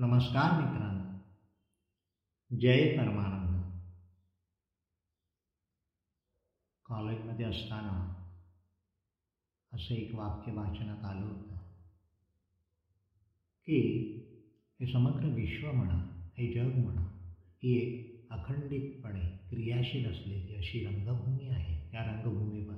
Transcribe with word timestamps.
नमस्कार 0.00 0.60
मित्रांनो. 0.60 1.18
जय 2.60 2.96
परमानंद. 2.96 3.80
कॉलेजमध्ये 6.84 7.46
असताना 7.46 8.24
असं 9.72 9.94
एक 9.94 10.14
वाक्य 10.14 10.52
वाचनात 10.52 11.04
आलं 11.04 11.26
होतं. 11.26 11.56
की 13.64 14.08
हे 14.80 14.92
समग्र 14.92 15.26
विश्व 15.26 15.72
म्हणा, 15.72 16.28
हे 16.38 16.52
जग 16.52 16.76
म्हणा, 16.78 17.02
ही 17.62 17.78
एक 17.78 18.26
अखंडितपणे 18.30 19.48
क्रियाशील 19.50 20.12
असलेली 20.12 20.56
अशी 20.56 20.86
रंगभूमी 20.86 21.48
आहे. 21.48 21.96
या 21.96 22.04
रंगभूमीवर 22.04 22.76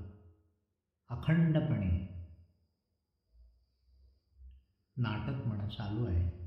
अखंडपणे 1.09 2.12
नाटक 4.96 5.46
म्हणा 5.46 5.68
चालू 5.68 6.07
आहे. 6.07 6.41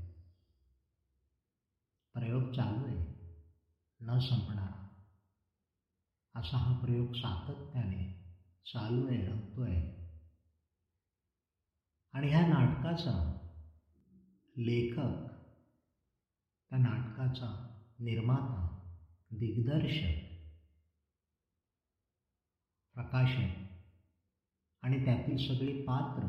प्रयोग 2.16 2.52
चालू 2.52 2.86
आहे. 2.86 3.06
न 4.00 4.18
संपणारा. 4.18 4.88
असा 6.40 6.56
हा 6.56 6.84
प्रयोग 6.84 7.12
सातत्याने 7.12 8.12
चालू 8.72 9.08
आहे 9.08 9.26
रंगतो 9.26 9.62
आहे. 9.62 10.06
आणि 12.12 12.28
ह्या 12.28 12.46
नाटकाचा 12.46 13.46
लेखक 14.56 15.32
त्या 16.70 16.78
नाटकाचा 16.78 17.78
निर्माता 17.98 18.90
दिग्दर्शक 19.30 20.36
प्रकाशक 22.94 23.66
आणि 24.82 25.04
त्यातील 25.04 25.48
सगळी 25.48 25.82
पात्र 25.82 26.22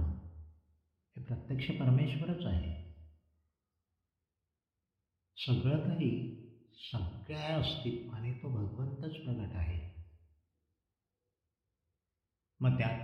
हे 1.18 1.24
प्रत्यक्ष 1.24 1.68
परमेश्वरच 1.68 2.46
आहे. 2.46 2.87
सगळं 5.38 5.78
काही 5.80 6.12
सगळ्या 6.92 7.56
अस्तित्वाने 7.56 8.34
तो 8.34 8.50
भगवंतच 8.50 9.16
प्रगट 9.24 9.56
आहे. 9.56 9.78
मग 12.60 12.78
त्यात 12.78 13.00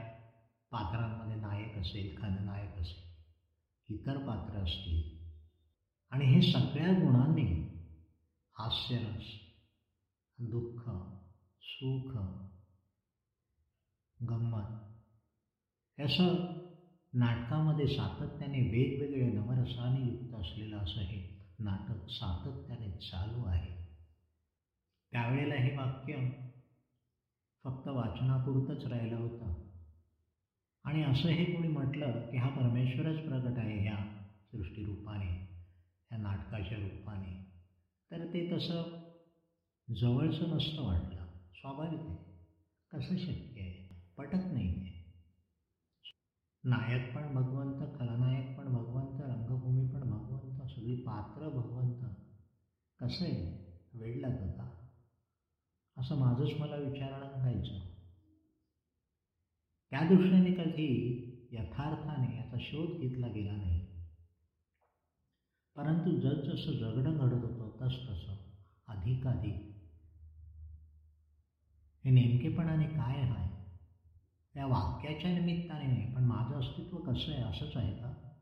पात्रांमध्ये 0.71 1.35
नायक 1.35 1.77
असेल 1.77 2.15
खलनायक 2.17 2.79
असेल 2.79 3.95
इतर 3.95 4.17
पात्र 4.17 4.63
असतील 4.63 5.01
आणि 6.11 6.25
हे 6.25 6.41
सगळ्या 6.51 6.91
गुणांनी 6.93 7.45
हास्यरस 8.55 9.23
दुःख 10.39 10.89
सुख 11.61 12.17
गंमत 14.19 16.01
असं 16.01 16.33
नाटकामध्ये 17.13 17.87
सातत्याने 17.87 18.59
वेगवेगळे 18.69 19.31
नवरसाने 19.31 19.99
युक्त 20.09 20.35
असलेलं 20.35 20.77
असं 20.77 21.01
हे 21.01 21.32
नाटक 21.63 22.09
सातत्याने 22.09 22.91
चालू 22.91 23.45
आहे. 23.45 23.83
त्यावेळेला 25.11 25.55
हे 25.55 25.77
वाक्य 25.77 26.15
फक्त 27.63 27.87
वाचनापुरतंच 27.87 28.85
राहिलं 28.85 29.15
होतं. 29.15 29.69
आणि 30.83 31.03
असं 31.03 31.29
हे 31.29 31.45
कोणी 31.45 31.67
म्हटलं 31.67 32.31
की 32.31 32.37
हा 32.37 32.49
परमेश्वरच 32.49 33.27
प्रगट 33.27 33.57
आहे 33.57 33.79
ह्या 33.81 34.23
सृष्टीरूपाने 34.51 35.57
ह्या 36.09 36.17
नाटकाच्या 36.17 36.77
रूपाने. 36.77 37.51
तर 38.11 38.27
ते 38.33 38.51
तसं 38.51 39.11
जवळचं 39.95 40.57
नसतं 40.57 40.81
वाटलं. 40.81 41.27
स्वाभाविक 41.55 41.99
आहे. 41.99 42.33
कसं 42.91 43.17
शक्य 43.17 43.61
आहे? 43.61 44.03
पटत 44.17 44.53
नाही 44.53 44.67
आहे 44.67 44.93
नायक 46.63 47.15
पण 47.15 47.35
भगवंत 47.35 47.99
खलनायक 47.99 48.57
पण 48.57 48.73
भगवंत 48.73 49.12
भगवंत 50.83 50.95
पात्र 50.95 51.49
भगवंत 51.49 52.05
कसं 52.99 53.25
आहे 53.25 53.51
वेळ 53.93 54.19
लागतं 54.21 54.51
का 54.51 54.67
असं 55.97 56.15
माझंच 56.15 56.59
मला 56.59 56.75
विचारणं 56.75 57.37
व्हायचं 57.37 57.79
त्या 59.89 60.03
दृष्टीने 60.03 60.51
कधी 60.51 61.19
यथार्थाने 61.51 62.37
याचा 62.37 62.57
शोध 62.59 62.99
घेतला 62.99 63.27
गेला 63.27 63.55
नाही. 63.55 63.81
परंतु 65.75 66.19
जसजसं 66.19 66.71
जगणं 66.71 67.17
घडत 67.17 67.43
होतं 67.43 67.77
तस 67.81 67.93
तसं 68.09 68.35
अधिकाधिक. 68.87 69.73
हे 72.05 72.11
नेमकेपणाने 72.11 72.87
काय 72.87 73.21
आहे? 73.21 73.53
या 74.55 74.65
वाक्याच्या 74.65 75.33
निमित्ताने 75.33 75.87
नाही 75.87 76.15
पण 76.15 76.23
माझं 76.23 76.55
अस्तित्व 76.55 76.97
कसं 76.97 77.31
आहे 77.31 77.43
असंच 77.43 77.77
आहे 77.77 77.93
का? 77.93 78.37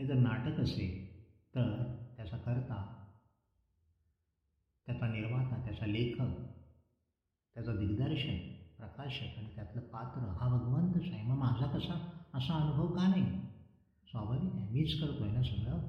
हे 0.00 0.06
जर 0.06 0.14
नाटक 0.14 0.60
असेल 0.60 1.11
तर 1.54 1.70
त्याचा 2.16 2.36
कर्ता 2.36 2.98
त्याचा 4.86 5.06
निर्माता 5.06 5.64
त्याचा 5.64 5.86
लेखक 5.86 6.40
त्याचं 7.54 7.78
दिग्दर्शन 7.78 8.36
प्रकाशक 8.76 9.38
आणि 9.38 9.54
त्यातलं 9.54 9.80
पात्र 9.80 10.20
हा 10.20 10.48
भगवंतच 10.48 11.12
आहे. 11.12 11.22
मग 11.22 11.36
माझा 11.36 11.66
कसा 11.66 11.94
असा 12.34 12.54
अनुभव 12.54 12.96
का 12.96 13.08
नाही? 13.08 13.24
स्वाभाविक 14.06 14.52
आहे. 14.54 14.72
मीच 14.72 15.00
करतो 15.00 15.24
आहे 15.24 15.32
ना 15.32 15.42
सगळं. 15.42 15.80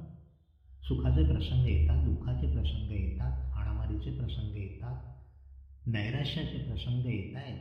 सुखाचे 0.83 1.33
प्रसंग 1.33 1.67
येतात 1.67 2.03
दुःखाचे 2.03 2.47
प्रसंग 2.53 2.91
येतात 2.91 3.51
हाणामारीचे 3.51 4.17
प्रसंग 4.19 4.55
येतात 4.55 5.87
नैराश्याचे 5.87 6.57
प्रसंग 6.57 7.05
येत 7.05 7.35
आहेत. 7.35 7.59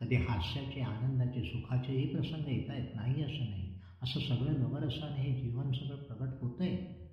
कधी 0.00 0.14
हास्याचे 0.14 0.80
आनंदाचे 0.80 1.42
सुखाचेही 1.42 2.12
प्रसंग 2.12 2.48
येत 2.48 2.70
आहेत. 2.70 2.94
नाही 2.94 3.22
असं 3.22 3.50
नाही. 3.50 3.72
असं 4.02 4.20
सगळं 4.20 4.60
नवरसाने 4.60 5.20
हे 5.20 5.40
जीवन 5.40 5.72
सगळं 5.72 5.96
प्रगट 5.96 6.42
होतं 6.42 6.64
आहे 6.64 7.03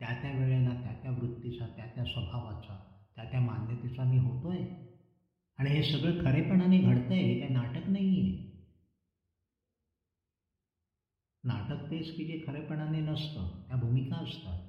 त्या 0.00 0.22
त्या 0.22 0.32
वेळेला 0.32 0.82
त्या 0.82 0.92
त्या 1.02 1.10
वृत्तीचा 1.10 1.66
त्या 1.66 1.86
त्या 1.86 2.04
स्वभावाचा 2.04 2.76
त्या 3.16 3.30
त्या 3.30 3.40
मान्यतेचा 3.40 4.04
मी 4.04 4.18
होतो 4.18 4.48
आहे 4.48 4.64
आणि 5.58 5.70
हे 5.70 5.82
सगळं 5.82 6.24
खरेपणाने 6.24 6.78
घडतं 6.78 7.12
आहे 7.14 7.22
हे 7.22 7.40
काही 7.40 7.54
नाटक 7.54 7.88
नाही 7.88 8.20
आहे 8.20 8.48
नाटक 11.44 11.90
तेच 11.90 12.16
की 12.16 12.24
जे 12.24 12.44
खरेपणाने 12.46 13.00
नसतं 13.00 13.66
त्या 13.68 13.76
भूमिका 13.76 14.16
असतात. 14.16 14.64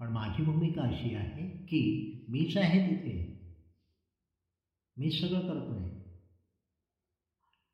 पण 0.00 0.08
माझी 0.08 0.44
भूमिका 0.44 0.82
अशी 0.82 1.14
आहे 1.14 1.66
की 1.66 2.26
मीच 2.28 2.56
आहे 2.56 2.80
तिथे. 2.86 3.34
मी 4.96 5.10
सगळं 5.10 5.40
करतो 5.40 5.74
आहे 5.74 5.90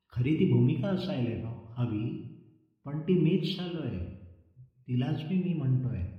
खरी 0.09 0.35
ती 0.35 0.53
भूमिका 0.53 0.89
असायला 0.89 1.73
हवी 1.77 2.09
पण 2.85 3.01
ती 3.01 3.13
मीच 3.13 3.57
चालू 3.57 3.81
आहे 3.81 4.15
तिलाच 4.87 5.21
मी 5.21 5.43
मी 5.43 5.53
म्हणतो 5.53 5.87
आहे 5.87 6.14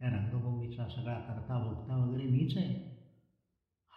त्या 0.00 0.08
रंगभूमीचा 0.08 0.88
सगळा 0.88 1.18
करता 1.18 1.58
भोगता 1.58 1.96
वगैरे 1.96 2.24
मीच 2.24 2.56
आहे. 2.56 2.74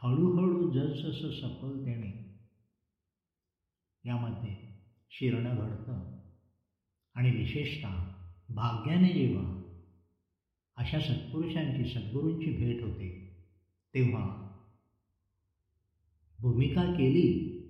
हळूहळू 0.03 0.69
जसजसं 0.71 1.29
सफलतेने 1.29 2.11
यामध्ये 4.05 4.55
शिरणं 5.11 5.55
घडतं. 5.55 6.01
आणि 7.15 7.29
विशेषतः 7.31 7.95
भाग्याने 8.49 9.13
जेव्हा 9.13 9.43
अशा 10.77 10.99
सत्पुरुषांची 10.99 11.85
सद्गुरूंची 11.85 12.51
भेट 12.51 12.83
होते 12.83 13.09
तेव्हा 13.93 14.23
भूमिका 16.39 16.85
केली 16.85 17.27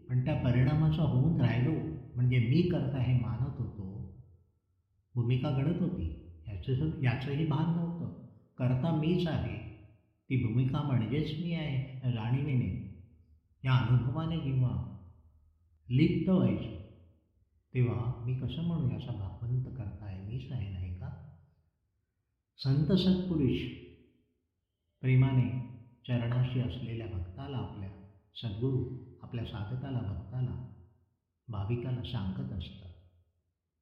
पण 0.09 0.25
त्या 0.25 0.35
परिणामाचा 0.43 1.03
होऊन 1.03 1.39
राहिलो 1.41 1.73
म्हणजे 2.15 2.39
मी 2.39 2.61
करता 2.69 2.97
हे 2.97 3.13
मानत 3.21 3.59
होतो 3.59 3.87
भूमिका 5.15 5.51
घडत 5.51 5.81
होती 5.81 6.07
याचं 6.47 7.03
याचंही 7.03 7.45
भान 7.45 7.73
नव्हतं. 7.73 7.88
करता 8.59 8.91
मीच 8.91 9.27
आहे. 9.27 9.57
ती 10.29 10.43
भूमिका 10.43 10.81
म्हणजेच 10.81 11.41
मी 11.41 11.53
आहे 11.53 12.11
जाणीवेने 12.11 12.71
या 13.63 13.73
अनुभवाने 13.73 14.39
जेव्हा 14.39 14.75
लिप्त 15.89 16.29
व्हायचो. 16.29 16.73
तेव्हा 17.73 18.23
मी 18.23 18.33
कसं 18.33 18.61
म्हणू 18.61 18.89
याचा 18.89 19.11
भावंत 19.11 19.61
करताय 19.77 20.17
मीच 20.17 20.51
आहे 20.51 20.69
नाही 20.69 20.93
का? 20.93 21.09
संत 22.57 22.91
सत्पुरुष 22.91 23.61
प्रेमाने 25.01 25.47
चरणाशी 26.07 26.59
असलेल्या 26.59 27.07
भक्ताला 27.07 27.57
आपल्या 27.57 27.89
सद्गुरू 28.35 28.83
आपल्या 29.21 29.45
साधकाला 29.45 30.01
भक्ताला 30.01 30.55
भाविकाला 31.47 32.03
सांगत 32.03 32.53
असतात. 32.53 32.89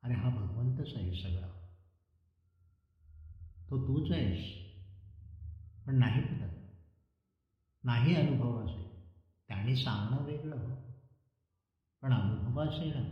अरे 0.03 0.13
हा 0.13 0.29
भगवंतच 0.29 0.95
आहे 0.95 1.11
सगळा. 1.13 1.47
तो 3.69 3.77
तूच 3.87 4.11
आहेस. 4.11 4.66
पण 5.87 5.95
नाही 5.95 6.21
पटत 6.21 6.49
नाही 7.83 8.15
अनुभव 8.15 8.65
असेल 8.65 8.87
त्याने 9.47 9.75
सांगणं 9.75 10.23
वेगळं. 10.23 10.75
पण 12.01 12.13
अनुभव 12.13 12.61
असेल 12.61 12.93
ना 12.93 13.03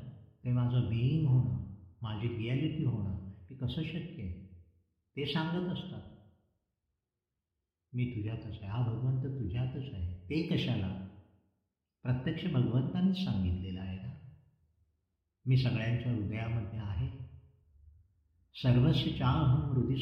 ते 0.44 0.52
माझं 0.52 0.90
बिईंग 0.90 1.28
होणं 1.28 1.58
माझी 2.02 2.28
रियालिटी 2.28 2.84
होणं 2.84 3.14
हे 3.50 3.56
कसं 3.56 3.84
शक्य 3.84 4.24
आहे? 4.24 4.32
ते 5.16 5.26
सांगत 5.26 5.70
असतात. 5.70 6.02
मी 7.94 8.06
तुझ्यातच 8.06 8.58
आहे 8.62 8.68
हा 8.68 8.82
भगवंत 8.82 9.26
तुझ्यातच 9.26 9.94
आहे. 9.94 10.14
ते 10.30 10.42
कशाला? 10.42 10.92
प्रत्यक्ष 12.04 12.48
भगवंतानेच 12.48 13.24
सांगितलेलं 13.24 13.80
आहे 13.80 13.98
ना. 13.98 14.10
मी 15.46 15.58
सगळ्यांच्या 15.58 16.12
हृदयामध्ये 16.12 16.80
आहे. 16.80 17.10
सर्वस्व 18.56 19.10
चाहम 19.10 19.72
हृदय 19.72 19.96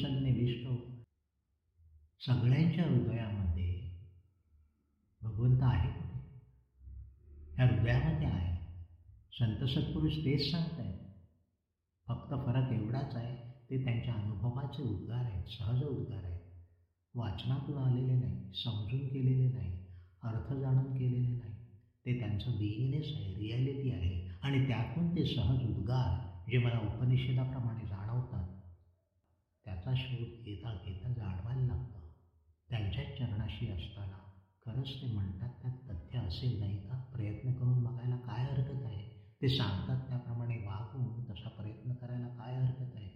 सगळ्यांच्या 2.23 2.85
हृदयामध्ये 2.85 3.71
भगवंत 5.21 5.63
आहे. 5.63 5.89
कुठे 5.89 6.19
ह्या 7.55 7.65
हृदयामध्ये 7.65 8.27
आहे. 8.27 8.51
संत 9.33 9.63
सत्पुरुष 9.69 10.17
तेच 10.25 10.49
सांगत 10.51 10.79
आहेत 10.79 10.99
फक्त 12.07 12.33
फरक 12.45 12.71
एवढाच 12.71 13.15
आहे 13.15 13.35
ते 13.69 13.83
त्यांच्या 13.83 14.13
अनुभवाचे 14.13 14.81
उद्गार 14.83 15.25
आहेत 15.25 15.49
सहज 15.49 15.83
उद्गार 15.83 16.23
आहेत. 16.23 16.39
वाचनातून 17.15 17.77
आलेले 17.77 18.15
नाही 18.15 18.39
समजून 18.55 19.07
केलेले 19.07 19.47
नाही 19.47 19.71
अर्थ 20.21 20.53
जाणून 20.53 20.91
केलेले 20.93 21.35
नाही. 21.35 21.53
ते 22.05 22.17
त्यांचं 22.19 22.57
बिईंगनेस 22.57 23.11
आहे 23.15 23.33
रिॲलिटी 23.33 23.91
आहे. 23.91 24.15
आणि 24.41 24.67
त्यातून 24.67 25.15
ते 25.15 25.25
सहज 25.25 25.63
उद्गार 25.65 26.15
जे 26.47 26.57
मला 26.57 26.79
उपनिषदाप्रमाणे 26.79 27.85
जाणवतात 27.85 28.45
त्याचा 29.65 29.93
शोध 29.95 30.27
घेता 30.45 30.73
घेता 30.75 31.13
जाणवायला 31.13 31.65
लागतो 31.65 31.92
त्यांच्याच 32.73 33.07
चरणाशी 33.07 33.67
असताना 33.69 34.17
खरंच 34.65 35.01
ते 35.01 35.07
म्हणतात 35.07 35.49
त्यात 35.61 35.89
तथ्य 35.89 36.19
असेल 36.19 36.59
नाही 36.59 36.77
का? 36.77 36.95
प्रयत्न 37.13 37.51
करून 37.51 37.83
बघायला 37.83 38.15
काय 38.15 38.43
हरकत 38.43 38.85
आहे? 38.85 39.03
ते 39.41 39.47
सांगतात 39.47 40.07
त्याप्रमाणे 40.07 40.57
वागून 40.57 41.25
तसा 41.29 41.49
प्रयत्न 41.49 41.93
करायला 41.93 42.27
काय 42.27 42.55
हरकत 42.55 42.95
आहे? 42.95 43.09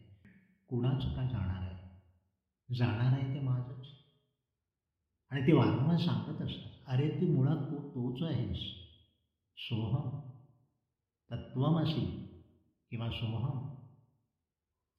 कुणाचं 0.68 1.16
काय 1.16 1.28
जाणार 1.28 1.64
आहे? 1.64 1.78
जाणार 2.78 3.14
आहे 3.14 3.34
ते 3.34 3.40
माझंच. 3.40 3.86
आणि 5.32 5.48
ते 5.48 5.54
वारंवार 5.54 5.98
सांगत 5.98 6.42
असतात 6.42 6.72
अरे 6.88 7.10
ती 7.10 7.26
मुळात 7.26 7.58
तू 7.58 7.80
तोच 7.90 8.24
आहेस. 8.24 8.58
सोहम. 9.58 10.32
तत्वमसी 11.32 12.34
किंवा 12.92 13.10
सोहम. 13.10 13.76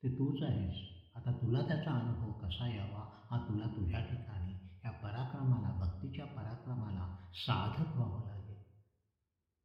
ते 0.03 0.09
तूच 0.09 0.43
आहेस. 0.43 0.75
आता 1.15 1.33
तुला 1.33 1.61
त्याचा 1.61 1.91
अनुभव 1.91 2.33
कसा 2.33 2.75
यावा? 2.75 3.08
हा 3.31 3.39
तुला 3.39 3.67
तुझ्या 3.67 4.01
ठिकाणी 4.01 4.53
या 4.85 4.91
पराक्रमाला 4.91 5.79
भक्तीच्या 5.81 6.27
पराक्रमाला 6.27 7.07
साधक 7.35 7.97
व्हावं 7.97 8.27
लागेल. 8.27 8.55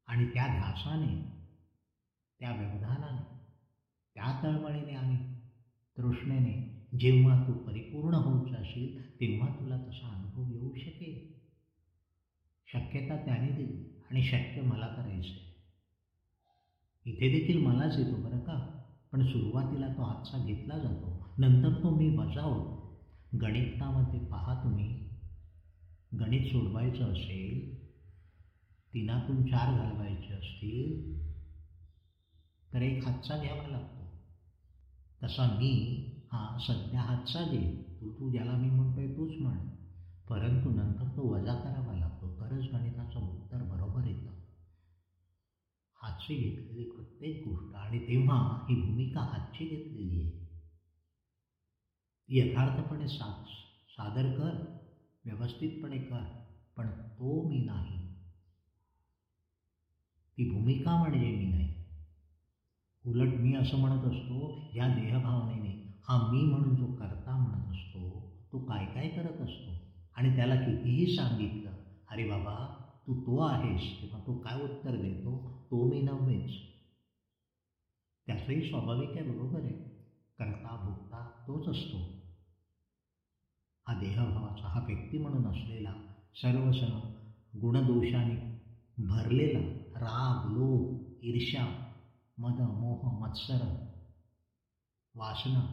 आणि 0.07 0.25
त्या 0.25 0.47
ध्यासाने 0.47 1.43
त्या 2.39 2.51
व्यवधानाने 2.51 3.23
त्या 4.15 4.39
तळमळीने 4.43 4.93
आणि 4.95 5.17
तृष्णेने 5.97 6.73
जेव्हा 6.97 7.47
तू 7.47 7.53
परिपूर्ण 7.53 8.13
होत 8.15 8.47
जाशील 8.51 9.01
तेव्हा 9.13 9.49
तुला 9.59 9.77
तसा 9.77 10.07
अनुभव 10.07 10.51
येऊ 10.51 10.73
शकेल. 10.75 11.33
शक्यता 12.67 13.25
त्याने 13.25 13.51
दिली 13.51 13.83
आणि 14.11 14.23
शक्य 14.23 14.61
मला 14.61 14.87
करायचं 14.87 15.39
आहे 15.39 15.43
इथे 17.05 17.29
देखील 17.29 17.65
मलाच 17.65 17.97
येतो 17.97 18.15
बरं 18.15 18.39
का? 18.39 18.59
पण 19.11 19.25
सुरुवातीला 19.25 19.87
तो 19.87 20.01
हातचा 20.01 20.45
घेतला 20.45 20.77
जातो. 20.77 21.33
नंतर 21.37 21.83
तो 21.83 21.89
मी 21.89 22.09
बजावतो. 22.17 22.72
गणितामध्ये 23.41 24.19
पहा 24.19 24.63
तुम्ही. 24.63 25.09
गणित 26.19 26.51
सोडवायचं 26.51 27.11
असेल 27.11 27.83
तिनातून 28.93 29.41
चार 29.45 29.73
घालवायचे 29.75 30.33
असतील 30.33 31.17
तर 32.73 32.81
एक 32.81 33.07
हातचा 33.07 33.37
घ्यावा 33.37 33.67
लागतो. 33.67 34.13
तसा 35.23 35.45
मी 35.57 36.03
हा 36.31 36.57
सध्या 36.59 37.01
हातचा 37.01 37.43
देईल 37.43 38.01
तू 38.01 38.11
तू 38.11 38.31
ज्याला 38.31 38.51
मी 38.51 38.69
म्हणतोय 38.69 39.07
तूच 39.07 39.41
म्हण. 39.41 39.67
परंतु 40.29 40.69
नंतर 40.69 41.17
तो 41.17 41.21
वजा 41.21 41.53
करावा 41.53 41.93
लागतो. 41.93 42.35
तरच 42.39 42.73
गणिताचं 42.73 43.19
उत्तर 43.19 43.63
बरोबर 43.63 44.05
येतं. 44.05 44.31
हातची 45.95 46.35
घेतलेली 46.35 46.83
प्रत्येक 46.83 47.47
गोष्ट 47.47 47.75
आणि 47.75 47.99
तेव्हा 47.99 48.65
ही 48.69 48.81
भूमिका 48.81 49.21
हातची 49.21 49.65
घेतलेली 49.65 50.21
आहे. 50.21 50.42
यथार्थपणे 52.29 53.07
सा 53.07 53.31
सादर 53.89 54.27
कर. 54.27 54.55
व्यवस्थितपणे 55.25 55.99
कर. 55.99 56.23
पण 56.77 56.89
तो 56.91 57.41
मी 57.41 57.59
नाही. 57.59 58.03
ती 60.37 60.43
भूमिका 60.43 60.95
म्हणजे 60.95 61.31
मी 61.31 61.45
नाही. 61.45 61.67
उलट 63.05 63.29
मी 63.37 63.53
असं 63.53 63.77
म्हणत 63.77 64.05
असतो 64.05 64.49
या 64.73 64.87
देहभावनेने. 64.87 65.73
हा 66.03 66.17
मी 66.17 66.43
म्हणून 66.45 66.75
जो 66.75 66.87
करता 66.87 67.35
म्हणत 67.35 67.69
असतो 67.69 68.23
तो 68.51 68.59
काय 68.59 68.85
काय 68.85 69.09
करत 69.09 69.41
असतो? 69.41 69.77
आणि 70.15 70.29
त्याला 70.35 70.55
कितीही 70.55 71.07
सांगितलं 71.07 71.73
अरे 72.07 72.25
बाबा 72.25 72.55
तू 73.07 73.15
तो 73.15 73.37
आहेस. 73.39 73.91
तेव्हा 74.01 74.19
तो 74.27 74.33
काय 74.33 74.55
उत्तर 74.55 74.95
देतो? 74.95 75.37
तो 75.71 75.83
मी 75.85 75.99
नव्हेच. 75.99 76.49
त्याचंही 78.27 78.61
स्वाभाविक 78.61 79.17
आहे 79.17 79.23
बरोबर 79.23 79.63
आहे. 79.63 79.73
करता 80.39 80.75
भोगता 80.75 81.25
तोच 81.47 81.67
असतो. 81.67 81.97
हा 83.85 83.93
देहभावाचा 83.99 84.67
हा 84.67 84.79
व्यक्ती 84.85 85.17
म्हणून 85.17 85.45
असलेला 85.47 85.93
सर्वसण 86.35 86.91
गुणदोषाने 87.53 88.35
भरलेला 88.97 89.59
राग 89.99 90.45
लोभ 90.51 90.83
ईर्ष्या 91.21 91.65
मद 92.37 92.61
मोह 92.79 93.09
मत्सर 93.19 93.63
वासना 95.15 95.63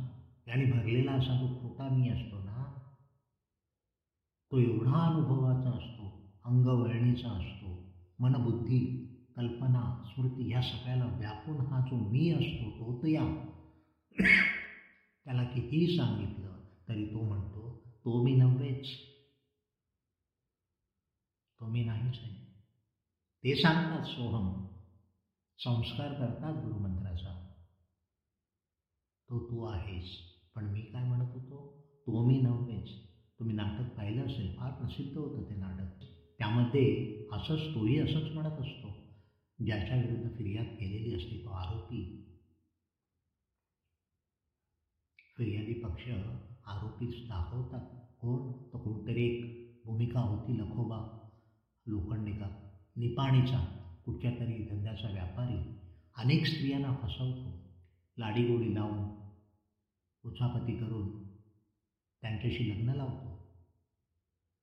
याने 0.46 0.64
भरलेला 0.70 1.12
असा 1.12 1.34
जो 1.37 1.46
खोटा 1.61 1.88
मी 1.88 2.08
असतो 2.08 2.40
ना 2.40 2.64
तो 4.50 4.58
एवढा 4.58 5.05
अनुभवाचा 5.06 5.70
असतो 5.76 6.08
अंगवळणीचा 6.44 7.31
असतो 7.31 7.75
मनबुद्धी 8.19 8.81
कल्पना 9.37 9.82
स्मृती 10.05 10.49
ह्या 10.49 10.61
सगळ्याला 10.62 11.06
व्यापून 11.19 11.61
हा 11.66 11.81
जो 11.81 11.99
मी 12.11 12.31
असतो 12.32 12.70
तो 12.78 12.93
तो 13.02 13.06
या 13.06 13.25
त्याला 15.25 15.44
कितीही 15.44 15.96
सांगितलं 15.96 16.58
तरी 16.88 17.05
तो 17.05 17.22
म्हणतो 17.22 17.70
तो 18.05 18.25
मी 18.25 18.34
नव्हेच. 18.34 18.87
तो 21.61 21.67
मी 21.67 21.82
नाहीच 21.82 22.19
आहे. 22.22 22.34
ते 23.44 23.55
सांगतात 23.55 24.02
सोहम. 24.02 24.52
संस्कार 25.58 26.12
करतात 26.12 26.55
गुरुमंत्राचा. 26.55 27.34
तो 29.28 29.38
तू 29.50 29.62
आहेस 29.62 30.05
पण 30.55 30.64
मी 30.64 30.82
काय 30.82 31.05
म्हणत 31.05 31.32
होतो? 31.32 31.76
तो 32.06 32.23
मी 32.23 32.38
नव्हेच. 32.38 32.88
तुम्ही 33.38 33.55
नाटक 33.55 33.94
पाहिलं 33.96 34.26
असेल 34.26 34.55
फार 34.56 34.70
प्रसिद्ध 34.73 35.19
होतं 35.19 35.43
ते 35.43 35.55
नाटक. 35.55 36.05
त्यामध्ये 36.38 37.06
असंच 37.32 37.61
तोही 37.75 37.99
असंच 37.99 38.28
म्हणत 38.34 38.58
असतो. 38.58 38.96
ज्याच्या 39.58 39.96
विरुद्ध 39.96 40.28
फिर्याद 40.38 40.66
केलेली 40.66 41.14
असते 41.14 41.37
तो 41.37 41.49
आरोपी. 41.49 42.30
फिर्यादी 45.40 45.75
पक्ष 45.75 46.08
आरोपीच 46.66 47.28
दाखवतात. 47.28 47.81
कोण? 48.18 48.52
तर 48.73 48.78
कोणतरी 48.78 49.25
एक 49.25 49.44
भूमिका 49.85 50.20
होती 50.20 50.59
लखोबा 50.59 50.99
लोखंडिका 51.87 52.47
निपाणीचा. 52.97 53.59
कुठच्या 54.04 54.30
तरी 54.30 54.64
धंद्याचा 54.64 55.09
व्यापारी. 55.09 55.56
अनेक 56.16 56.47
स्त्रियांना 56.47 56.92
फसवतो. 57.02 57.70
लाडीगोडी 58.18 58.75
लावून 58.75 59.04
उचापती 60.25 60.76
करून 60.76 61.28
त्यांच्याशी 62.20 62.68
लग्न 62.70 62.88
लावतो. 62.88 63.50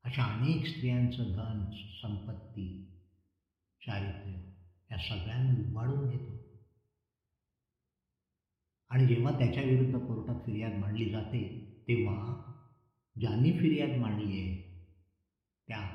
अशा 0.04 0.24
अनेक 0.24 0.66
स्त्रियांचं 0.66 1.24
धन 1.24 1.72
संपत्ती 2.02 2.94
चारित्र्य 3.86 4.34
या 4.92 4.98
सगळ्यांना 4.98 5.70
उभाडून 5.70 6.10
घेतो. 6.10 6.37
आणि 8.90 9.08
जेव्हा 9.08 9.38
त्याच्याविरुद्ध 9.40 10.06
कोर्टात 10.08 10.36
फिर्याद 10.36 10.74
मांडली 10.74 11.10
जाते 11.10 11.68
तेव्हा 11.88 12.54
ज्यांनी 13.20 13.52
फिर्याद 13.52 14.00
मांडली 14.00 14.42
आहे 14.42 14.82
त्या 15.68 15.90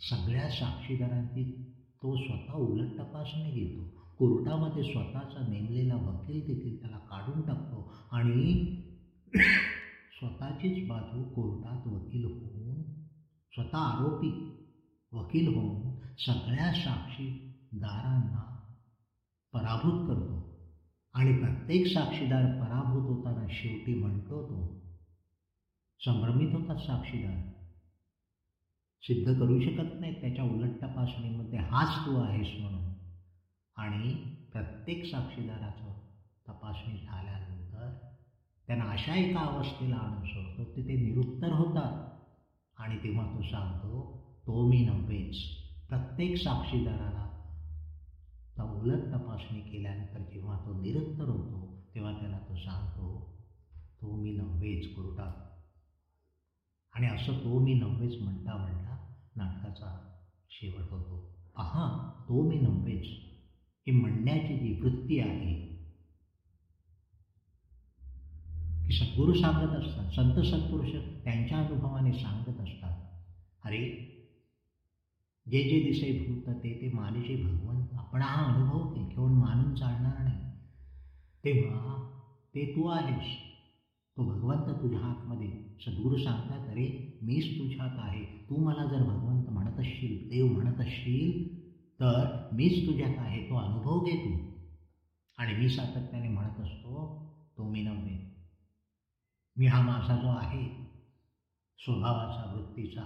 सगळ्या 0.00 0.50
साक्षीदारांची 0.50 1.64
तो 2.02 2.16
स्वतः 2.16 2.52
उलट 2.52 2.98
तपासणी 2.98 3.50
घेतो. 3.50 4.00
कोर्टामध्ये 4.18 4.82
स्वतःचा 4.82 5.46
नेमलेला 5.48 5.94
वकील 5.94 6.40
देखील 6.46 6.80
त्याला 6.80 6.98
काढून 6.98 7.46
टाकतो 7.46 7.92
आणि 8.12 8.76
स्वतःचीच 10.12 10.88
बाजू 10.88 11.22
कोर्टात 11.22 11.86
वकील 11.86 12.24
होऊन 12.24 12.82
स्वतः 13.52 13.78
आरोपी 13.78 14.56
वकील 15.12 15.54
होऊन 15.54 15.98
सगळ्या 16.18 16.72
साक्षीदारांना 16.72 18.56
पराभूत 19.52 20.08
करतो. 20.08 20.49
आणि 21.14 21.32
प्रत्येक 21.32 21.86
साक्षीदार 21.86 22.46
पराभूत 22.46 23.08
होताना 23.08 23.46
शेवटी 23.50 23.94
म्हणतो 23.94 24.42
तो 24.42 24.66
संभ्रमित 26.00 26.54
होतात 26.54 26.76
साक्षीदार. 26.76 27.38
सिद्ध 29.02 29.38
करू 29.38 29.58
शकत 29.60 30.00
नाहीत 30.00 30.20
त्याच्या 30.20 30.44
उलट 30.44 30.70
तपासणीमध्ये. 30.82 31.58
हाच 31.58 31.96
तू 32.04 32.16
आहेस 32.16 32.54
म्हणून. 32.58 32.88
आणि 33.76 34.16
प्रत्येक 34.52 35.04
साक्षीदाराचं 35.04 35.92
तपासणी 36.48 36.96
झाल्यानंतर 36.98 37.90
त्यांना 38.68 38.84
अशा 38.84 39.14
एका 39.14 39.40
अवस्थेला 39.40 39.96
आणून 39.96 40.22
सोडतो 40.24 40.64
की 40.64 40.82
ते 40.88 40.96
निरुत्तर 40.96 41.52
होतात. 41.52 41.92
आणि 42.76 42.96
तेव्हा 42.96 43.24
तो 43.26 43.42
सांगतो 43.42 44.04
तो 44.46 44.68
मी 44.68 44.84
नव्हेच. 44.84 45.36
प्रत्येक 45.88 46.36
साक्षीदाराला 46.36 47.29
उलट 48.62 49.12
तपासणी 49.12 49.60
केल्यानंतर 49.60 50.22
जेव्हा 50.22 50.56
तो 50.56 50.72
निरंतर 50.72 51.28
होतो 51.28 51.68
तेव्हा 51.94 52.12
त्याला 52.12 52.38
तो 52.38 52.56
सांगतो 52.56 53.30
तो 54.00 54.16
मी 54.16 54.30
नव्हेच 54.30 54.94
कुरटा 54.94 55.32
आणि 56.92 57.06
असं 57.06 57.32
तो 57.32 57.58
मी 57.58 57.74
नव्हेच 57.74 58.20
म्हणता 58.20 58.56
म्हणता 58.56 58.96
नाटकाचा 59.36 59.98
शेवट 60.50 60.90
होतो. 60.90 61.16
पहा 61.56 62.12
तो 62.28 62.48
मी 62.48 62.58
नव्हेच. 62.58 63.06
ही 63.86 63.90
म्हणण्याची 63.90 64.58
जी 64.58 64.80
वृत्ती 64.80 65.20
आहे 65.20 65.70
की 68.86 68.92
सद्गुरू 68.92 69.34
सांगत 69.34 69.74
असतात 69.74 70.10
संत 70.10 70.44
सत्पुरुष 70.44 70.94
त्यांच्या 71.24 71.58
अनुभवाने 71.58 72.12
सांगत 72.12 72.60
असतात 72.60 73.00
अरे 73.64 74.06
जे 75.46 75.62
जे 75.64 75.78
दिसे 75.80 76.10
भूत 76.12 76.48
ते 76.62 76.72
ते 76.80 76.88
मानिजे 76.94 77.36
भगवंत. 77.36 77.94
आपण 77.94 78.22
हा 78.22 78.42
अनुभव 78.44 78.94
घेऊन 78.94 79.32
मानून 79.32 79.74
चालणार 79.74 80.18
नाही. 80.22 80.38
तेव्हा 81.44 81.98
ते 82.54 82.64
तू 82.76 82.86
आहेस. 82.88 83.30
तो 84.16 84.24
भगवंत 84.24 84.68
तुझ्या 84.82 85.00
आतमध्ये 85.00 85.50
सद्गुरू 85.84 86.16
सांगतात 86.16 86.68
अरे 86.68 86.86
मीच 87.22 87.58
तुझ्यात 87.58 87.98
आहे. 87.98 88.24
तू 88.50 88.56
मला 88.64 88.84
जर 88.84 89.02
भगवंत 89.02 89.48
म्हणत 89.50 89.78
असशील 89.80 90.28
देव 90.28 90.46
म्हणत 90.46 90.80
असशील 90.80 91.48
तर 92.00 92.26
मीच 92.52 92.86
तुझ्यात 92.86 93.18
आहे. 93.18 93.48
तो 93.50 93.56
अनुभव 93.56 94.04
घे 94.04 94.16
तू. 94.16 94.38
आणि 95.38 95.54
मी 95.54 95.68
सातत्याने 95.68 96.28
म्हणत 96.28 96.60
असतो 96.60 97.06
तो 97.56 97.70
मी 97.70 97.82
नव्हे. 97.82 98.18
मी 99.56 99.66
हा 99.66 99.80
माझा 99.80 100.16
जो 100.16 100.28
आहे 100.28 100.64
स्वभावाचा 101.78 102.52
वृत्तीचा 102.54 103.02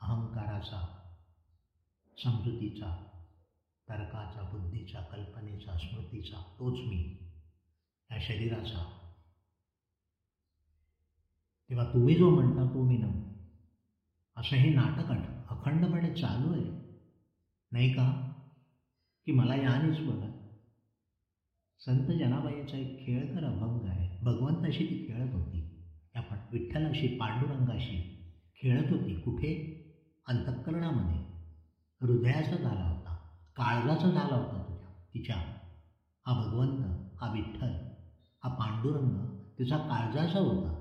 अहंकाराचा 0.00 0.99
समजुतीचा 2.24 3.06
तर्काचा 3.88 4.42
बुद्धीचा 4.42 5.00
कल्पनेचा 5.00 5.76
स्मृतीचा 5.78 6.42
तोच 6.58 6.74
मी. 6.78 7.16
या 8.10 8.18
शरीराचा. 8.20 8.96
तेव्हा 11.70 11.84
तुम्ही 11.84 12.14
जो 12.14 12.30
म्हणता 12.30 12.74
तो 12.74 12.82
मी 12.82 12.96
नव्हे 12.96 13.30
असं 14.36 14.56
हे 14.56 14.70
नाटक 14.70 15.10
अखंडपणे 15.50 16.14
चालू 16.20 16.52
आहे. 16.52 16.98
नाही 17.72 17.92
का? 17.92 18.32
की 19.26 19.32
मला 19.32 19.54
यानेच 19.54 19.98
बघा. 20.00 20.48
संत 21.78 22.06
जनाबाईचा 22.06 22.76
एक 22.76 23.06
खेळकर 23.06 23.44
अभंग 23.44 23.88
आहे. 23.88 24.24
भगवंताशी 24.24 24.86
ती 24.86 25.08
खेळत 25.08 25.34
होती. 25.34 25.84
या 26.16 26.48
विठ्ठलाशी 26.52 27.16
पांडुरंगाशी 27.16 28.24
खेळत 28.56 28.92
होती. 28.92 29.20
कुठे? 29.20 29.76
अंतःकरणामध्ये. 30.28 31.29
हृदयाचा 32.00 32.56
झाला 32.56 32.84
होता. 32.84 33.14
काळजाचा 33.56 34.08
झाला 34.10 34.34
होता 34.34 34.58
तुझ्या 34.68 34.88
तिच्या. 35.14 35.36
हा 36.26 36.32
भगवंत 36.32 36.80
हा 37.20 37.28
विठ्ठल 37.32 37.72
हा 38.42 38.48
पांडुरंग 38.48 39.16
तिचा 39.58 39.76
काळजाचा 39.76 40.38
होता. 40.38 40.72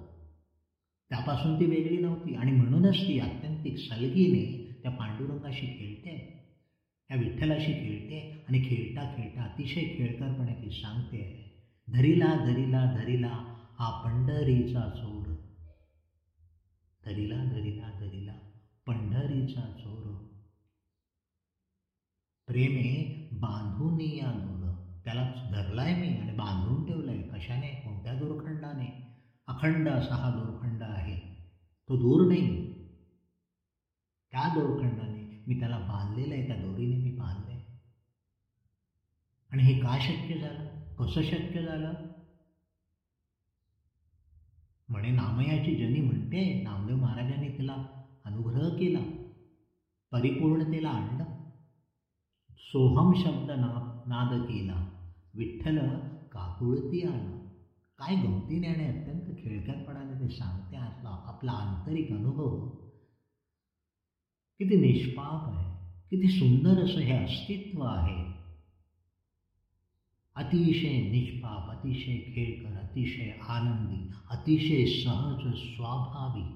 त्यापासून 1.11 1.59
ती 1.59 1.65
वेगळी 1.65 1.97
नव्हती 1.97 2.35
आणि 2.35 2.51
म्हणूनच 2.51 3.07
ती 3.07 3.19
अत्यंतिक 3.19 3.77
सलगीने 3.77 4.43
त्या 4.83 4.91
पांडुरंगाशी 4.91 5.67
खेळते. 5.67 6.17
त्या 7.09 7.17
विठ्ठलाशी 7.17 7.73
खेळते 7.73 8.19
आणि 8.47 8.59
खेळता 8.65 9.05
खेळता 9.15 9.43
अतिशय 9.43 9.85
खेळकरपणे 9.97 10.53
ती 10.53 10.69
सांगते 10.71 11.23
धरीला 11.87 12.35
धरीला 12.35 12.85
धरीला 12.93 13.41
हा 13.79 13.89
पंढरीचा 14.03 14.87
चोर. 14.89 15.27
धरीला 17.03 17.43
धरीला 17.43 17.91
धरीला 17.99 18.33
पंढरीचा 18.87 19.69
चोर. 19.77 20.28
प्रेमे 22.49 23.27
बांधून 23.31 24.01
या 24.01 24.31
त्याला 25.05 25.23
धरलाय 25.51 25.93
मी 25.95 26.07
आणि 26.07 26.31
बांधून 26.31 26.85
ठेवलंय. 26.85 27.21
कशाने? 27.21 27.67
कोणत्या 27.67 28.13
दोरखंडाने? 28.13 28.87
अखंड 29.47 29.89
असा 29.89 30.15
हा 30.15 30.29
दोरखंड 30.29 30.83
आहे. 30.83 31.15
तो 31.89 31.95
दूर 31.95 32.27
नाही 32.27 32.73
त्या 34.31 34.47
दोरखंडाने 34.53 35.43
मी 35.47 35.59
त्याला 35.59 35.77
बांधलेलं 35.77 36.33
आहे. 36.33 36.47
त्या 36.47 36.55
दोरीने 36.55 36.95
मी 36.95 37.11
बांधले 37.11 37.53
आणि 39.49 39.63
हे 39.63 39.79
का 39.79 39.97
शक्य 40.01 40.39
झालं? 40.39 40.95
कसं 40.95 41.21
शक्य 41.21 41.61
झालं? 41.61 41.93
म्हणे 44.89 45.11
नामयाची 45.11 45.75
जनी 45.75 46.01
म्हणते 46.01 46.61
नामदेव 46.63 46.95
महाराजांनी 46.95 47.47
तिला 47.47 47.75
अनुग्रह 48.25 48.69
केला. 48.69 49.25
परिपूर्णतेला 50.11 50.89
आणलं. 50.89 51.28
सोहम 52.71 53.13
शब्द 53.13 53.51
ना 53.51 54.03
नाद 54.07 54.41
केला 54.41 55.07
विठ्ठल 55.33 55.77
काकुळती 56.31 57.01
आला 57.07 57.49
काय 57.99 58.15
गमतीने 58.15 58.67
आणि 58.67 58.85
अत्यंत 58.85 59.37
खेळकरपणाने 59.37 60.13
ते 60.13 60.35
सांगते, 60.35 60.75
आपला 60.75 61.09
आपला 61.09 61.51
आंतरिक 61.51 62.11
अनुभव. 62.11 62.69
किती 64.59 64.75
निष्पाप 64.75 65.53
आहे, 65.53 65.95
किती 66.09 66.27
सुंदर 66.27 66.83
असं 66.83 66.99
हे 66.99 67.23
अस्तित्व 67.23 67.83
आहे. 67.83 68.33
अतिशय 70.35 71.09
निष्पाप, 71.11 71.71
अतिशय 71.71 72.17
खेळकर 72.17 72.79
अतिशय 72.79 73.31
आनंदी, 73.31 74.11
अतिशय 74.29 74.85
सहज, 74.85 75.53
स्वाभाविक. 75.55 76.55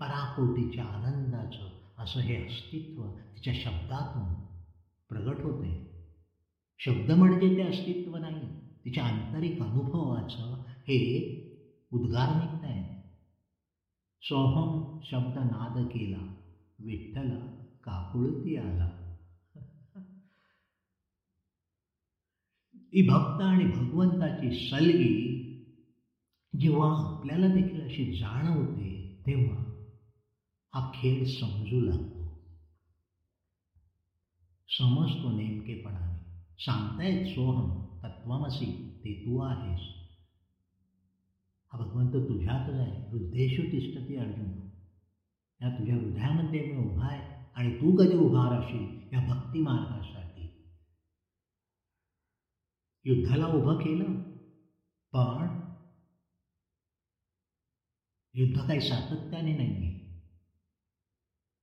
पराकोटीच्या 0.00 0.84
आनंदाचं 0.84 1.83
असं 1.98 2.20
हे 2.20 2.36
अस्तित्व 2.36 3.06
तिच्या 3.06 3.52
शब्दातून 3.54 4.34
प्रगट 5.10 5.42
होते. 5.42 5.72
शब्द 6.80 7.10
म्हणजे 7.10 7.48
ते 7.56 7.62
अस्तित्व 7.62 8.16
नाही 8.16 8.48
तिच्या 8.84 9.04
आंतरिक 9.04 9.62
अनुभवाचं 9.62 10.54
हे 10.88 10.98
उद्गार 11.92 12.34
निघत 12.34 12.64
आहेत 12.64 12.92
सोहम 14.22 14.78
शब्द 15.02 15.38
नाद 15.38 15.78
केला 15.86 16.22
विठ्ठल 16.78 17.30
काकुळती 17.84 18.56
आला. 18.56 18.88
ही 22.92 23.02
भक्त 23.02 23.40
आणि 23.40 23.64
भगवंताची 23.64 24.50
सलगी 24.50 25.14
जेव्हा 26.52 26.88
आपल्याला 27.04 27.48
देखील 27.48 27.80
अशी 27.82 28.04
जाणवते 28.12 28.90
तेव्हा 29.26 29.63
हा 30.74 30.92
खेळ 30.94 31.24
समजू 31.24 31.80
लागतो 31.80 32.24
समजतो 34.68 35.36
नेमकेपणाने 35.36 36.14
सांगतायत 36.58 37.26
सोहम, 37.26 37.82
तत्वमसी, 38.02 38.98
ते 38.98 39.12
तू 39.26 39.40
आहेस। 39.40 39.80
हा 41.72 41.78
भगवंत 41.78 42.28
तुझ्यातच 42.28 42.74
आहे 42.74 43.10
हृदयेशू 43.10 43.62
तिष्ठती 43.62 44.16
अर्जुन. 44.16 44.48
या 45.62 45.78
तुझ्या 45.78 45.94
हृदयामध्ये 45.94 46.60
मी 46.60 46.76
उभा 46.76 47.06
आहे 47.06 47.22
आणि 47.54 47.74
तू 47.76 47.96
कधी 47.96 48.14
उभा 48.14 48.50
राहशील 48.50 49.14
या 49.14 49.20
भक्ती 49.20 49.60
मार्गासाठी. 49.62 50.42
युद्धाला 53.04 53.46
उभं 53.46 53.76
केलं, 53.76 54.12
पण 55.12 55.64
युद्ध 58.34 58.66
काही 58.66 58.80
सातत्याने 58.80 59.56
नाही 59.56 59.68
आहे 59.68 59.93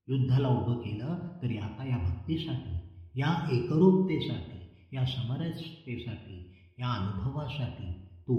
युद्धाला 0.08 0.48
उभं 0.48 0.77
केलं 0.77 1.17
तरी 1.41 1.58
आता 1.58 1.84
या 1.89 1.98
भक्तीसाठी 1.98 2.75
या 3.15 3.29
एकरूपतेसाठी 3.51 4.60
या 4.93 5.05
समरसतेसाठी 5.05 6.38
या 6.79 6.89
अनुभवासाठी 6.89 7.91
तू 8.27 8.36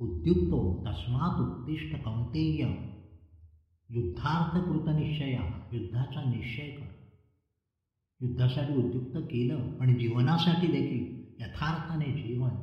उद्युक्तो 0.00 0.60
तस्मात 0.86 1.40
उत्तिष्ठ 1.40 1.96
कौंतेय 2.04 2.62
युद्धार्थ 3.88 4.56
निश्चया 4.88 5.42
युद्धाचा 5.72 6.24
निश्चय 6.24 6.70
कर. 6.70 6.86
युद्धासाठी 8.20 8.74
उद्युक्त 8.74 9.16
केलं 9.16 9.70
पण 9.78 9.98
जीवनासाठी 9.98 10.66
देखील 10.66 11.42
यथार्थाने 11.42 12.12
जीवन 12.12 12.54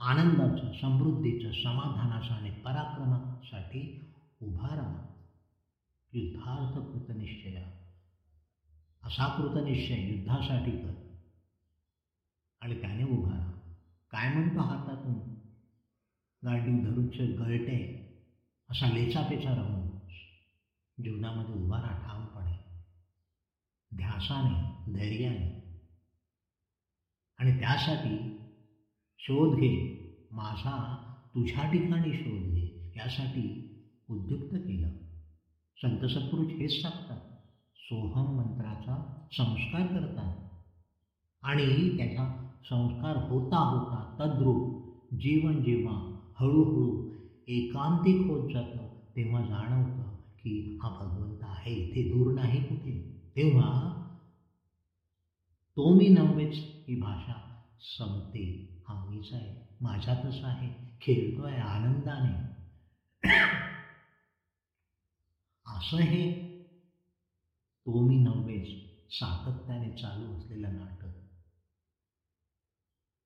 आनंदाचं 0.00 0.72
समृद्धीचं 0.80 1.50
समाधानाचं 1.52 2.34
आणि 2.34 2.50
पराक्रमासाठी 2.50 3.82
उभा 4.40 4.74
राहा 4.76 5.15
युद्धार्थ 6.16 6.78
कृतनिश्चया. 6.88 7.66
असा 9.04 9.36
कृतनिश्चय 9.36 9.94
युद्धासाठी 9.94 10.70
कर. 10.70 11.16
आणि 12.60 12.80
त्याने 12.80 13.04
उभा 13.04 13.32
राहा. 13.32 13.52
काय 14.10 14.34
म्हणतो 14.34 14.60
हातातून? 14.60 15.34
गाडी 16.44 16.82
धरूच 16.82 17.38
गळटे 17.38 18.02
असा 18.70 18.86
लेचापेचा 18.88 19.50
राहून 19.56 19.86
जीवनामध्ये 21.02 21.54
उभा 21.54 21.80
राहा 21.80 22.06
ठामपणे. 22.06 22.84
ध्यासाने 23.96 24.92
धैर्याने. 24.92 25.66
आणि 27.38 27.60
त्यासाठी 27.60 28.38
शोध 29.18 29.56
घे. 29.56 30.02
माझा 30.30 31.02
तुझ्या 31.28 31.72
ठिकाणी 31.72 32.12
शोध 32.12 32.42
घे. 32.42 32.92
यासाठी 32.96 33.72
उद्युक्त 34.10 34.54
केलं. 34.54 35.05
संत 35.82 36.04
सत्पुरुष 36.04 36.46
हेच 36.60 36.82
सांगतात. 36.82 37.18
सोहम 37.76 38.36
मंत्राचा 38.36 38.94
संस्कार 39.32 39.86
करतात. 39.86 40.30
आणि 41.42 41.96
त्याचा 41.96 42.24
संस्कार 42.64 43.16
होता 43.16 43.58
होता 43.58 44.02
तद्रूप 44.20 44.62
जीवन 45.14 45.62
जेव्हा 45.62 45.96
हळूहळू 46.40 46.88
एकांतिक 47.46 48.26
होत 48.26 48.48
जातं 48.54 48.86
तेव्हा 49.16 49.42
जाणवतं 49.42 50.08
की 50.38 50.78
हा 50.82 50.88
भगवंत 51.00 51.42
आहे 51.42 51.72
इथे 51.74 52.08
दूर 52.10 52.32
नाही 52.32 52.60
कुठे. 52.60 52.98
तेव्हा 53.36 53.70
तो 55.76 55.92
मी 55.98 56.08
नव्हेच 56.08 56.56
ही 56.88 57.00
भाषा 57.00 57.38
संपते. 57.98 58.44
हा 58.88 59.04
मीच 59.04 59.32
आहे 59.32 59.54
माझ्यातच 59.80 60.44
आहे 60.44 60.70
खेळतोय 61.00 61.56
आनंदाने. 61.56 62.34
असं 65.66 65.98
हे 65.98 66.30
तो 67.86 68.00
मी 68.00 68.16
नव्हेच 68.16 68.66
सातत्याने 69.10 69.90
चालू 69.90 70.36
असलेलं 70.36 70.76
नाटक. 70.76 71.10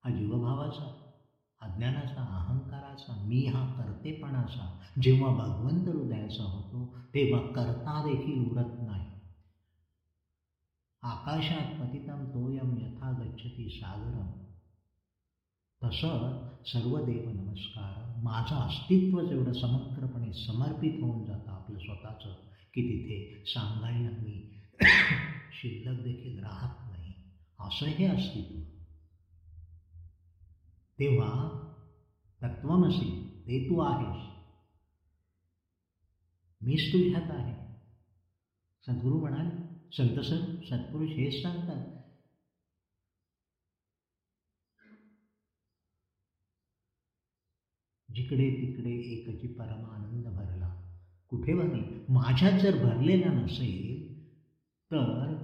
हा 0.03 0.09
जीवभावाचा 0.09 0.87
अज्ञानाचा 1.61 2.21
अहंकाराचा 2.21 3.15
मी 3.15 3.45
हा 3.45 3.63
कर्तेपणाचा 3.65 4.69
जेव्हा 5.01 5.29
भगवंत 5.29 5.87
हृदयाचा 5.87 6.43
होतो 6.43 6.85
तेव्हा 7.13 7.39
करता 7.39 8.01
देखील 8.01 8.39
उरत 8.39 8.81
नाही. 8.81 9.05
आकाशात 11.03 11.65
पतितम 11.79 12.25
तोयम 12.25 12.77
यथा 12.77 13.11
गच्छती 13.11 13.69
सागरम. 13.69 14.29
तसं 15.83 16.39
सर्व 16.65 16.97
देव 16.97 17.29
नमस्कार. 17.29 18.19
माझं 18.23 18.55
अस्तित्व 18.55 19.21
जेवढं 19.21 19.53
समग्रपणे 19.53 20.33
समर्पित 20.33 21.03
होऊन 21.03 21.25
जातं 21.25 21.51
आपलं 21.51 21.79
स्वतःचं 21.79 22.29
की 22.73 22.81
तिथे 22.81 23.43
सांगायला 23.45 24.09
मी 24.09 24.49
शिल्लक 25.51 26.03
देखील 26.03 26.39
राहत 26.39 26.91
नाही. 26.91 27.13
असं 27.59 27.85
हे 27.85 28.05
अस्तित्व. 28.05 28.59
तेव्हा 30.99 31.49
तत्वमसी 32.43 33.41
ते 33.47 33.69
तू 33.69 33.79
आहेस. 33.79 34.23
मीच 36.61 36.93
तुझ्यात 36.93 37.31
आहे. 37.31 37.75
सद्गुरू 38.87 39.19
म्हणाल 39.19 39.49
संत 39.91 40.19
सर 40.19 40.61
सत्पुरुष 40.69 41.09
हेच 41.09 41.41
सांगतात. 41.41 42.00
जिकडे 48.15 48.49
तिकडे 48.51 48.91
एकची 48.91 49.47
परमानंद 49.47 50.27
भरला. 50.27 50.67
कुठे 51.27 51.53
भरला? 51.53 51.83
माझ्यात 52.09 52.59
जर 52.59 52.75
भरलेला 52.75 53.31
नसेल 53.31 54.05
तर 54.91 55.35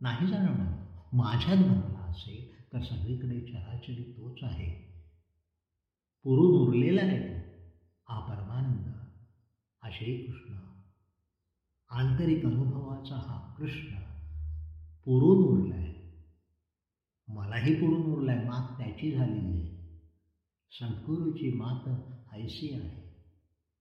नाही 0.00 0.26
जाणवणार 0.26 0.72
माझ्यात 1.12 1.56
भरला 1.56 1.98
असेल 1.98 2.72
तर 2.72 2.80
सगळीकडे 2.80 3.40
चराचरी 3.40 4.02
तोच 4.16 4.42
आहे. 4.42 4.70
पुरून 6.22 6.68
उरलेला 6.68 7.00
आहे 7.02 7.18
तो 7.18 7.38
हा 8.08 8.20
परमानंद. 8.20 8.88
हा 9.82 9.90
श्रीकृष्ण 9.92 10.54
आंतरिक 11.90 12.46
अनुभवाचा 12.46 13.14
हा 13.14 13.54
कृष्ण 13.58 13.96
पुरून 15.04 15.44
उरला 15.44 15.74
आहे 15.74 15.94
मलाही 17.28 17.74
पुरून 17.74 18.02
उरला 18.02 18.32
आहे 18.32 18.44
मात 18.48 18.78
त्याची 18.78 19.12
झालेली 19.12 19.60
आहे. 19.60 19.73
सद्गुरूची 20.74 21.50
मात 21.50 21.88
ऐशी 22.34 22.72
आहे. 22.72 23.02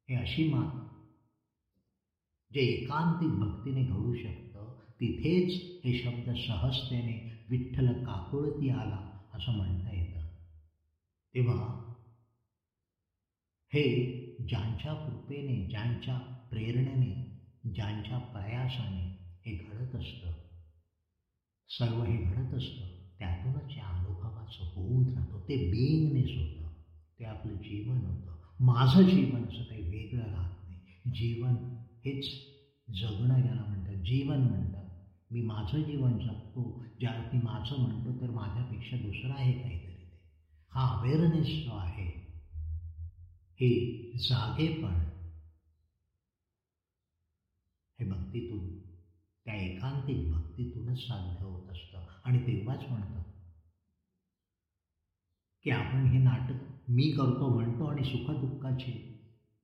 हे 0.10 0.16
अशी 0.16 0.44
मात 0.44 0.68
जे 2.52 2.62
एकांतिक 2.62 3.40
भक्तीने 3.40 3.84
घडू 3.84 4.14
शकतं 4.14 4.70
तिथेच 5.00 5.52
हे 5.86 5.94
शब्द 5.94 6.30
सहजतेने 6.38 7.16
विठ्ठल 7.50 7.92
काकुळती 8.06 8.70
आला 8.70 9.00
असं 9.34 9.52
म्हणता 9.52 9.92
येतं. 9.92 10.20
तेव्हा 11.34 11.72
हे 13.72 13.86
ज्यांच्या 14.48 14.94
कृपेने 14.94 15.56
ज्यांच्या 15.70 16.18
प्रेरणेने 16.50 17.14
ज्यांच्या 17.76 18.18
प्रयासाने 18.18 19.04
हे 19.46 19.56
घडत 19.56 19.96
असतं 19.96 20.32
सर्व 21.70 22.04
हे 22.04 22.18
घडत 22.18 22.54
असतं 22.54 22.88
त्यातूनच 23.20 23.78
या 23.78 23.86
अनुभवाचं 23.86 24.64
होऊन 24.64 25.10
राहतो 25.10 25.40
ते 25.40 25.56
बिईंगनेस 25.72 26.38
होतं 26.38 26.63
ते 27.20 27.24
आपलं 27.26 27.54
जीवन 27.54 28.04
होतं. 28.04 28.32
माझं 28.60 29.02
जीवन 29.04 29.46
असं 29.46 29.64
काही 29.64 29.82
वेगळं 29.82 30.28
राहत 30.30 30.52
नाही. 30.64 30.78
जीवन 31.14 31.58
हेच 32.04 32.30
जगणं 32.88 33.38
याला 33.38 33.64
म्हणतात. 33.64 33.96
जीवन 34.06 34.44
म्हणतात. 34.44 34.86
मी 35.32 35.42
माझं 35.42 35.80
जीवन 35.82 36.18
जगतो. 36.18 36.72
ज्यावरती 37.00 37.38
माझं 37.38 37.76
म्हणतो 37.76 38.14
तर 38.22 38.30
माझ्यापेक्षा 38.32 38.98
दुसरं 38.98 39.34
आहे 39.34 39.54
काहीतरी 39.54 40.04
ते. 40.04 40.18
हा 40.72 40.88
अवेअरनेस 40.92 41.60
जो 41.66 41.74
आहे 41.74 42.08
हे 43.60 43.70
जागेपण 44.20 45.04
हे 48.00 48.06
भक्तीतून 48.06 48.68
त्या 49.46 49.56
एकांतिक 49.56 50.28
भक्तीतूनच 50.30 50.98
साध्य 51.00 51.44
होत 51.46 51.70
असतं. 51.70 52.02
आणि 52.24 52.40
तेव्हाच 52.40 52.86
म्हणतं 52.90 53.22
की 55.66 55.70
आपण 55.70 56.04
हे 56.06 56.18
नाटक 56.18 56.56
मी 56.88 57.10
करतो 57.12 57.50
म्हणतो 57.50 57.86
आणि 57.86 58.04
सुखदुःखाचे 58.04 58.92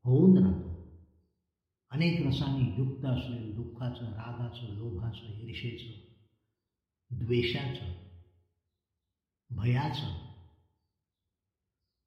होऊन 0.04 0.38
राहतो. 0.38 0.70
अनेक 1.92 2.22
रसांनी 2.22 2.74
युक्त 2.78 3.06
असलेलं 3.06 3.56
दुःखाचं 3.56 4.06
रागाचं 4.06 4.74
लोभाचं 4.74 5.40
ईर्षेचं 5.40 5.92
द्वेषाचं 7.12 7.92
भयाचं 9.50 10.14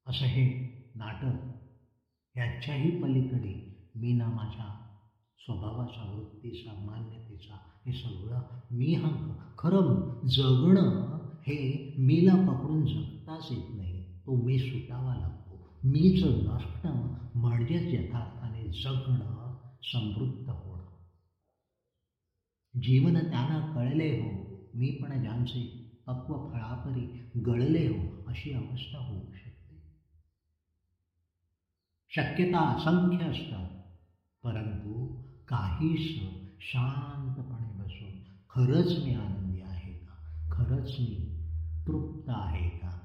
असं 0.07 0.25
हे 0.25 0.45
नाटक 0.95 2.37
याच्याही 2.37 2.91
पलीकडे 2.91 3.53
मी 3.95 4.13
ना 4.13 4.29
माझ्या 4.29 4.69
स्वभावाचा 5.39 6.03
वृत्तीचा 6.03 6.73
मान्यतेचा 6.73 7.55
हे 7.85 7.93
सगळं 7.93 8.41
मी 8.71 8.93
हा 8.93 9.11
खरं 9.57 10.27
जगणं 10.27 11.17
हे 11.47 11.95
मीला 11.97 12.35
पकडून 12.35 12.85
जगताच 12.85 13.47
येत 13.51 13.75
नाही. 13.75 14.02
तो 14.25 14.45
मी 14.45 14.59
सुटावा 14.59 15.15
लागतो. 15.15 15.73
मीच 15.83 16.23
नसणं 16.23 17.13
म्हणजेच 17.35 17.93
यथार्थाने 17.93 18.63
जगणं 18.83 19.55
समृद्ध 19.83 20.49
होणं. 20.49 20.83
जीवन 22.81 23.13
त्यांना 23.13 23.73
कळले 23.75 24.19
हो 24.19 24.59
मी 24.73 24.91
पण 24.91 25.21
ज्यांचे 25.21 25.83
पक्व 26.05 26.49
फळापरी 26.51 27.21
गळले 27.45 27.87
हो 27.87 28.23
अशी 28.27 28.53
अवस्था 28.53 28.97
होऊ 28.97 29.31
शकते. 29.33 29.83
शक्यता 32.09 32.59
असंख्य 32.59 33.25
असतात 33.25 33.69
परंतु 34.43 35.21
काहीच 35.47 36.21
शांतपणे 36.59 37.73
बसून 37.73 38.21
खरंच 38.49 39.03
मी 39.03 39.13
आनंदी 39.13 39.61
आहे 39.61 39.93
का? 39.93 40.45
खरंच 40.51 40.91
मी 40.99 41.47
तृप्त 41.87 42.29
आहे 42.29 42.69
का? 42.69 43.02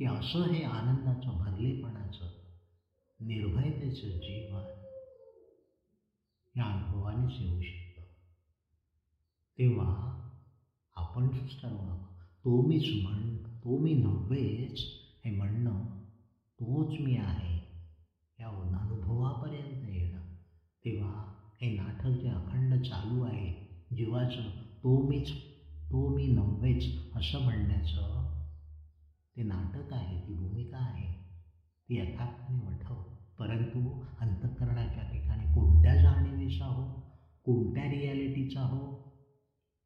की 0.00 0.06
असं 0.06 0.42
हे 0.42 0.62
आनंदाचं 0.62 1.38
भरलेपणाचं 1.38 2.28
निर्भयतेचं 3.20 4.08
जीवन 4.08 4.64
या 6.56 6.64
अनुभवानेच 6.64 7.40
येऊ 7.40 7.60
शकतं. 7.60 8.02
तेव्हा 9.58 10.12
आपण 10.96 11.28
ठरवावं 11.28 11.96
तो 12.44 12.62
मीच 12.62 12.84
म्हण 13.02 13.36
तो 13.36 13.78
मी 13.78 13.92
नव्हेच 13.94 14.86
हे 15.24 15.30
म्हणणं 15.30 15.84
तोच 16.60 17.00
मी 17.00 17.16
आहे. 17.16 17.58
या 18.40 18.48
अनुभवापर्यंत 18.48 19.84
येणं. 19.84 20.22
तेव्हा 20.84 21.24
हे 21.60 21.68
नाटक 21.68 22.06
जे 22.06 22.28
अखंड 22.28 22.74
चालू 22.82 23.22
आहे 23.22 23.52
जीवाचं 23.96 24.50
तो 24.82 25.08
मीच 25.08 25.30
तो 25.90 26.08
मी 26.08 26.26
नव्हेच 26.26 26.98
असं 27.14 27.38
म्हणण्याचं 27.38 28.29
ते 29.36 29.42
नाटक 29.42 29.92
आहे 29.92 30.16
ती 30.18 30.32
भूमिका 30.34 30.78
आहे 30.78 31.10
ती 31.10 31.98
यथार्थाने 31.98 32.58
वठव. 32.60 33.00
परंतु 33.38 33.80
अंतःकरणाच्या 34.20 35.02
ठिकाणी 35.10 35.46
कोणत्या 35.52 35.94
जाणीवेचा 35.96 36.64
हो 36.66 36.86
कोणत्या 37.46 37.84
रियालिटीचा 37.88 38.62
हो 38.62 38.80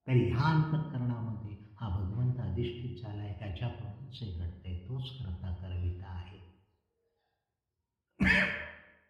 तर 0.06 0.12
ह्या 0.14 0.48
अंतःकरणामध्ये 0.50 1.54
हा 1.80 1.88
भगवंत 1.88 2.40
अधिष्ठित 2.40 3.00
झाला 3.02 3.22
आहे 3.22 3.32
त्याच्याकडूनच 3.38 4.18
हे 4.22 4.30
घडते 4.30 4.74
तोच 4.88 5.10
करता 5.18 5.50
करविता 5.60 6.06
आहे. 6.08 6.38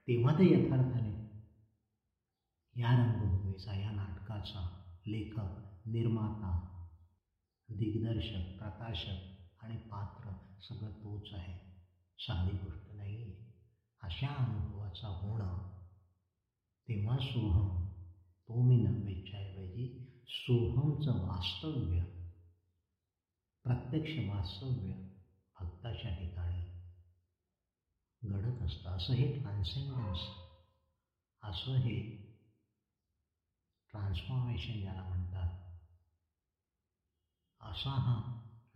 तेव्हा 0.09 0.33
ते 0.33 0.51
यथार्थाने 0.51 1.15
या 2.77 2.95
रंगभूमीचा 2.97 3.75
या 3.75 3.91
नाटकाचा 3.91 4.67
लेखक 5.07 5.61
निर्माता 5.87 6.57
दिग्दर्शक 7.69 8.43
प्रकाशक 8.59 9.17
आणि 9.65 9.77
पात्र 9.77 10.31
सगळं 10.61 10.91
तोच 10.91 11.33
आहे. 11.33 11.55
साधी 12.19 12.53
गोष्ट 12.53 12.93
नाही. 12.93 13.23
आहे 13.23 13.33
अशा 14.03 14.29
अनुभवाचा 14.37 15.09
होणं 15.09 15.59
तेव्हा 16.89 17.19
सोहम 17.19 17.79
तो 18.49 18.63
मी 18.63 18.77
नव्हेच्या 18.77 19.41
ऐवजी 19.41 19.87
सोहमचं 20.27 21.13
वास्तव्य 21.21 22.03
प्रत्यक्ष 23.65 24.19
वास्तव्य 24.19 24.93
भक्ताच्या 25.61 26.11
ठिकाणी 26.11 26.63
घडत 28.23 28.63
असतं. 28.63 28.91
असं 28.91 29.13
हे 29.13 29.27
ट्रान्सेंडन्स 29.27 30.19
असं 31.43 31.75
हे 31.75 32.01
ट्रान्सफॉर्मेशन 33.91 34.81
ज्याला 34.81 35.03
म्हणतात. 35.03 35.49
असा 37.61 37.91
हा 37.91 38.21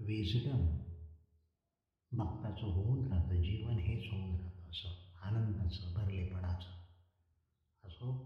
विजडम. 0.00 0.66
भक्ताचं 2.12 2.66
होऊन 2.66 3.06
राहतं 3.06 3.34
जीवन 3.34 3.78
हेच 3.78 4.08
होऊन 4.12 4.40
राहतं 4.40 4.70
असं 4.70 4.88
आनंदाचं 5.22 5.92
भरलेपणाचं. 5.92 6.70
असो. 7.84 8.18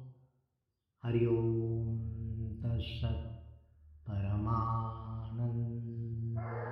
हरिओम 1.04 2.52
तत्सत 2.52 3.26
परमानंद. 4.06 6.62